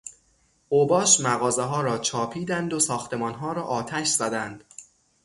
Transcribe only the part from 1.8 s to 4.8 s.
را چاپیدند و ساختمانها را آتش زدند.